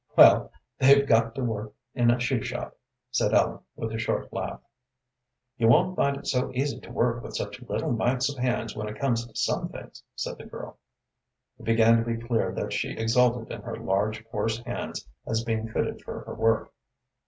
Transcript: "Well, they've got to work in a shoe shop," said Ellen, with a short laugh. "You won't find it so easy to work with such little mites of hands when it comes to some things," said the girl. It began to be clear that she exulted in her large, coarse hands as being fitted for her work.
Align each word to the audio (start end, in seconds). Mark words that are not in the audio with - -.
"Well, 0.17 0.51
they've 0.79 1.07
got 1.07 1.35
to 1.35 1.43
work 1.43 1.73
in 1.93 2.09
a 2.09 2.19
shoe 2.19 2.41
shop," 2.41 2.75
said 3.11 3.35
Ellen, 3.35 3.59
with 3.75 3.93
a 3.93 3.99
short 3.99 4.33
laugh. 4.33 4.59
"You 5.57 5.67
won't 5.67 5.95
find 5.95 6.17
it 6.17 6.25
so 6.25 6.49
easy 6.55 6.79
to 6.79 6.91
work 6.91 7.21
with 7.21 7.35
such 7.35 7.61
little 7.61 7.91
mites 7.91 8.27
of 8.27 8.39
hands 8.39 8.75
when 8.75 8.87
it 8.87 8.97
comes 8.97 9.23
to 9.27 9.35
some 9.35 9.69
things," 9.69 10.01
said 10.15 10.39
the 10.39 10.45
girl. 10.47 10.79
It 11.59 11.65
began 11.65 11.97
to 11.97 12.03
be 12.03 12.17
clear 12.17 12.51
that 12.51 12.73
she 12.73 12.97
exulted 12.97 13.51
in 13.51 13.61
her 13.61 13.75
large, 13.77 14.25
coarse 14.25 14.57
hands 14.63 15.07
as 15.27 15.43
being 15.43 15.67
fitted 15.67 16.01
for 16.01 16.21
her 16.21 16.33
work. 16.33 16.73